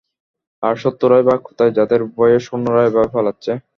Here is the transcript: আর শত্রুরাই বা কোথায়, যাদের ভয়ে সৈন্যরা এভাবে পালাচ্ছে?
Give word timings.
আর 0.63 0.75
শত্রুরাই 0.83 1.23
বা 1.27 1.35
কোথায়, 1.47 1.75
যাদের 1.77 2.01
ভয়ে 2.13 2.37
সৈন্যরা 2.45 2.81
এভাবে 2.85 3.09
পালাচ্ছে? 3.15 3.51